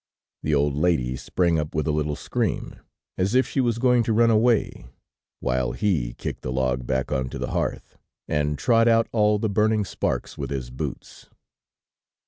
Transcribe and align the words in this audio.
The 0.41 0.55
old 0.55 0.73
lady 0.75 1.15
sprang 1.15 1.59
up 1.59 1.75
with 1.75 1.85
a 1.85 1.91
little 1.91 2.15
scream, 2.15 2.77
as 3.19 3.35
if 3.35 3.47
she 3.47 3.61
was 3.61 3.77
going 3.77 4.01
to 4.05 4.13
run 4.13 4.31
away, 4.31 4.87
while 5.41 5.73
he 5.73 6.15
kicked 6.15 6.41
the 6.41 6.51
log 6.51 6.87
back 6.87 7.11
onto 7.11 7.37
the 7.37 7.51
hearth 7.51 7.99
and 8.27 8.57
trod 8.57 8.87
out 8.87 9.07
all 9.11 9.37
the 9.37 9.47
burning 9.47 9.85
sparks 9.85 10.39
with 10.39 10.49
his 10.49 10.71
boots. 10.71 11.29